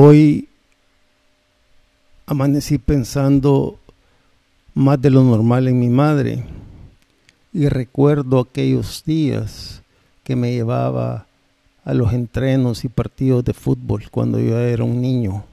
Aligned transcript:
Hoy 0.00 0.48
amanecí 2.24 2.78
pensando 2.78 3.80
más 4.72 5.02
de 5.02 5.10
lo 5.10 5.24
normal 5.24 5.66
en 5.66 5.80
mi 5.80 5.88
madre 5.88 6.44
y 7.52 7.68
recuerdo 7.68 8.38
aquellos 8.38 9.02
días 9.04 9.82
que 10.22 10.36
me 10.36 10.52
llevaba 10.52 11.26
a 11.84 11.94
los 11.94 12.12
entrenos 12.12 12.84
y 12.84 12.88
partidos 12.88 13.44
de 13.44 13.54
fútbol 13.54 14.08
cuando 14.08 14.38
yo 14.38 14.56
era 14.60 14.84
un 14.84 15.02
niño. 15.02 15.44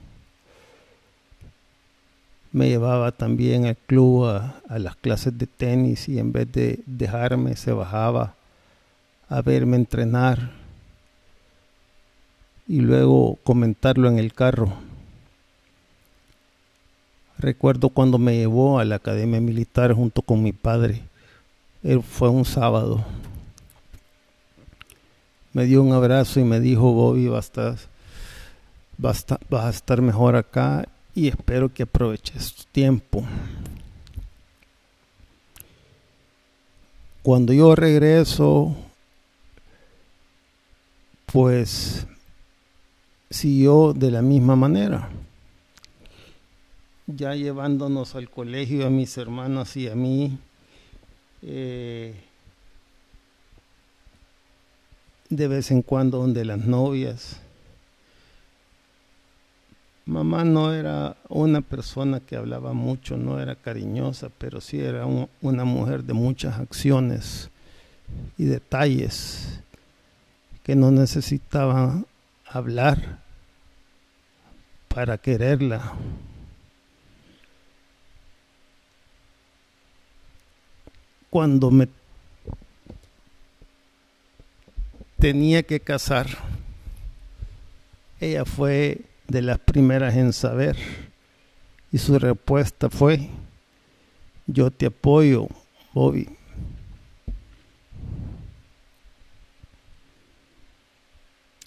Me 2.52 2.70
llevaba 2.70 3.14
también 3.14 3.66
al 3.66 3.78
club 3.78 4.26
a, 4.26 4.62
a 4.70 4.78
las 4.78 4.96
clases 4.96 5.36
de 5.36 5.48
tenis 5.48 6.08
y 6.08 6.20
en 6.20 6.32
vez 6.32 6.52
de 6.52 6.82
dejarme 6.86 7.56
se 7.56 7.72
bajaba 7.72 8.36
a 9.28 9.42
verme 9.42 9.78
entrenar 9.78 10.65
y 12.68 12.82
luego 12.82 13.38
comentarlo 13.44 14.10
en 14.10 14.18
el 14.18 14.34
carro. 14.34 14.74
Recuerdo 17.38 17.90
cuando 17.90 18.18
me 18.18 18.38
llevó 18.38 18.80
a 18.80 18.86
la 18.86 18.96
academia 18.96 19.42
militar 19.42 19.94
junto 19.94 20.22
con 20.22 20.42
mi 20.42 20.54
padre. 20.54 21.04
Él 21.84 22.02
fue 22.02 22.30
un 22.30 22.46
sábado. 22.46 23.06
Me 25.54 25.66
dio 25.66 25.84
un 25.84 25.94
abrazo 25.94 26.40
y 26.40 26.44
me 26.44 26.60
dijo, 26.60 26.94
Bobby, 26.94 27.28
vas 27.28 27.52
a, 29.52 29.70
estar 29.70 30.02
mejor 30.02 30.36
acá 30.36 30.88
y 31.14 31.28
espero 31.28 31.74
que 31.74 31.84
aproveches 31.84 32.54
tu 32.54 32.64
tiempo. 32.72 33.24
Cuando 37.22 37.54
yo 37.54 37.76
regreso, 37.76 38.76
pues 41.26 42.06
siguió 43.36 43.94
de 43.94 44.12
la 44.12 44.22
misma 44.22 44.56
manera. 44.56 45.10
Ya 47.06 47.36
llevándonos 47.36 48.16
al 48.16 48.30
colegio 48.30 48.88
a 48.88 48.90
mis 48.90 49.18
hermanas 49.18 49.76
y 49.76 49.90
a 49.90 49.96
mí, 49.96 50.40
eh, 51.44 52.16
de 55.30 55.48
vez 55.48 55.70
en 55.70 55.82
cuando 55.82 56.20
donde 56.20 56.46
las 56.46 56.60
novias. 56.60 57.42
Mamá 60.06 60.44
no 60.44 60.74
era 60.74 61.18
una 61.30 61.62
persona 61.62 62.20
que 62.20 62.38
hablaba 62.38 62.74
mucho, 62.74 63.18
no 63.18 63.40
era 63.40 63.56
cariñosa, 63.56 64.30
pero 64.38 64.62
sí 64.62 64.80
era 64.80 65.06
un, 65.06 65.28
una 65.42 65.66
mujer 65.66 66.04
de 66.04 66.14
muchas 66.14 66.58
acciones 66.60 67.50
y 68.38 68.46
detalles 68.46 69.60
que 70.64 70.76
no 70.76 70.92
necesitaba 70.92 72.04
hablar 72.46 73.25
para 74.96 75.18
quererla. 75.18 75.92
Cuando 81.30 81.70
me 81.70 81.90
tenía 85.20 85.64
que 85.64 85.82
casar, 85.82 86.28
ella 88.22 88.46
fue 88.46 89.02
de 89.28 89.42
las 89.42 89.60
primeras 89.60 90.16
en 90.16 90.32
saber 90.32 90.78
y 91.92 91.98
su 91.98 92.18
respuesta 92.18 92.90
fue, 92.90 93.30
yo 94.48 94.72
te 94.72 94.86
apoyo, 94.86 95.50
Bobby. 95.94 96.30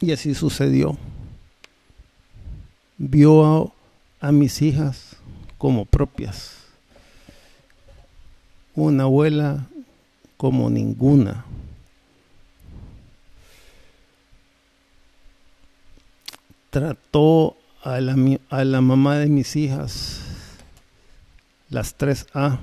Y 0.00 0.12
así 0.12 0.34
sucedió 0.34 0.96
vio 2.98 3.72
a, 4.20 4.32
mis 4.32 4.60
hijas 4.60 5.16
como 5.56 5.84
propias. 5.84 6.58
Una 8.74 9.04
abuela 9.04 9.66
como 10.36 10.68
ninguna. 10.68 11.44
Trató 16.70 17.56
a 17.82 18.00
la, 18.00 18.16
a 18.50 18.64
la 18.64 18.80
mamá 18.80 19.18
de 19.18 19.26
mis 19.26 19.56
hijas, 19.56 20.20
las 21.70 21.94
tres 21.94 22.26
A, 22.34 22.58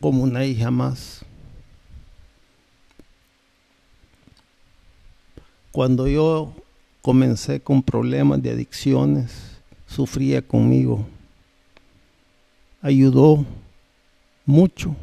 como 0.00 0.22
una 0.22 0.44
hija 0.44 0.70
más. 0.70 1.24
Cuando 5.72 6.06
yo 6.06 6.54
comencé 7.06 7.60
con 7.60 7.84
problemas 7.84 8.42
de 8.42 8.50
adicciones, 8.50 9.60
sufría 9.86 10.42
conmigo. 10.42 11.06
Ayudó 12.82 13.46
mucho 14.44 14.96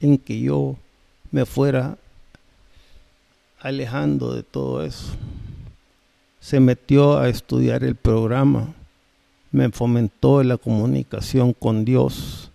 en 0.00 0.16
que 0.16 0.40
yo 0.40 0.76
me 1.30 1.44
fuera 1.44 1.98
alejando 3.60 4.34
de 4.34 4.42
todo 4.42 4.82
eso. 4.82 5.12
Se 6.40 6.60
metió 6.60 7.18
a 7.18 7.28
estudiar 7.28 7.84
el 7.84 7.94
programa, 7.94 8.72
me 9.50 9.68
fomentó 9.68 10.42
la 10.42 10.56
comunicación 10.56 11.52
con 11.52 11.84
Dios, 11.84 12.50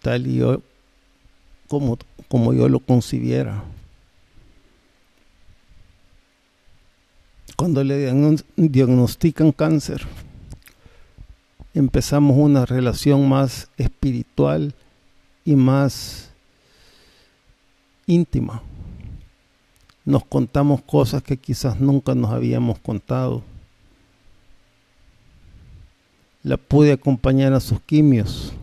tal 0.00 0.28
y 0.28 0.36
yo 0.36 0.62
como, 1.66 1.98
como 2.28 2.52
yo 2.52 2.68
lo 2.68 2.78
concibiera. 2.78 3.64
Cuando 7.60 7.84
le 7.84 8.10
diagnostican 8.56 9.52
cáncer, 9.52 10.00
empezamos 11.74 12.34
una 12.38 12.64
relación 12.64 13.28
más 13.28 13.68
espiritual 13.76 14.72
y 15.44 15.56
más 15.56 16.30
íntima. 18.06 18.62
Nos 20.06 20.24
contamos 20.24 20.80
cosas 20.80 21.22
que 21.22 21.36
quizás 21.36 21.78
nunca 21.78 22.14
nos 22.14 22.30
habíamos 22.30 22.78
contado. 22.78 23.42
La 26.42 26.56
pude 26.56 26.92
acompañar 26.92 27.52
a 27.52 27.60
sus 27.60 27.78
quimios, 27.82 28.54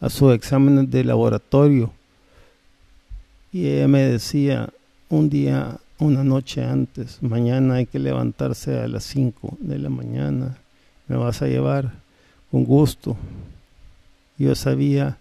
a 0.00 0.08
sus 0.08 0.32
exámenes 0.32 0.90
de 0.90 1.04
laboratorio. 1.04 1.92
Y 3.52 3.66
ella 3.66 3.86
me 3.86 4.00
decía, 4.00 4.70
un 5.10 5.28
día 5.28 5.78
una 5.98 6.22
noche 6.22 6.64
antes, 6.64 7.22
mañana 7.22 7.74
hay 7.74 7.86
que 7.86 7.98
levantarse 7.98 8.78
a 8.78 8.86
las 8.86 9.04
5 9.04 9.58
de 9.60 9.78
la 9.78 9.88
mañana, 9.88 10.56
me 11.08 11.16
vas 11.16 11.42
a 11.42 11.48
llevar 11.48 11.92
con 12.50 12.64
gusto. 12.64 13.16
Yo 14.36 14.54
sabía 14.54 15.18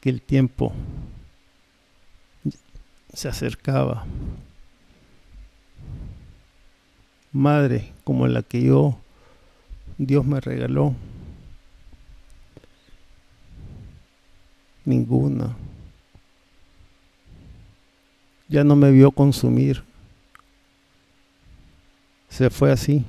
que 0.00 0.10
el 0.10 0.20
tiempo 0.20 0.72
se 3.14 3.28
acercaba. 3.28 4.04
Madre 7.32 7.92
como 8.04 8.26
la 8.26 8.42
que 8.42 8.62
yo, 8.62 8.98
Dios 9.96 10.26
me 10.26 10.40
regaló, 10.40 10.94
ninguna 14.84 15.56
ya 18.48 18.64
no 18.64 18.76
me 18.76 18.90
vio 18.90 19.10
consumir. 19.10 19.82
Se 22.28 22.50
fue 22.50 22.72
así. 22.72 23.04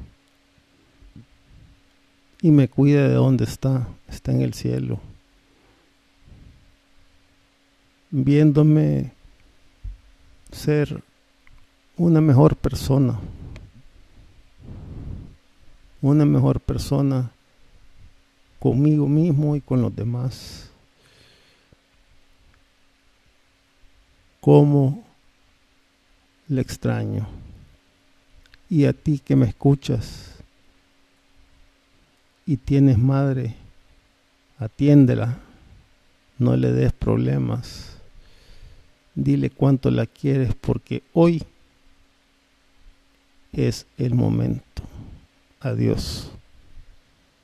Y 2.42 2.52
me 2.52 2.68
cuida 2.68 3.08
de 3.08 3.16
dónde 3.16 3.44
está. 3.44 3.88
Está 4.08 4.32
en 4.32 4.42
el 4.42 4.54
cielo. 4.54 5.00
Viéndome 8.12 9.12
ser 10.52 11.04
una 11.98 12.22
mejor 12.22 12.56
persona. 12.56 13.20
Una 16.02 16.26
mejor 16.26 16.60
persona 16.60 17.32
conmigo 18.60 19.08
mismo 19.08 19.56
y 19.56 19.62
con 19.62 19.82
los 19.82 19.96
demás. 19.96 20.70
Como 24.40 25.05
le 26.48 26.62
extraño. 26.62 27.28
Y 28.70 28.86
a 28.86 28.94
ti 28.94 29.20
que 29.20 29.36
me 29.36 29.48
escuchas 29.48 30.36
y 32.46 32.58
tienes 32.58 32.98
madre, 32.98 33.56
atiéndela, 34.60 35.40
no 36.38 36.56
le 36.56 36.72
des 36.72 36.94
problemas. 36.94 37.98
Dile 39.16 39.50
cuánto 39.50 39.92
la 39.92 40.06
quieres 40.06 40.54
porque 40.56 41.04
hoy 41.14 41.44
es 43.54 43.86
el 43.98 44.14
momento. 44.14 44.84
Adiós. 45.62 46.35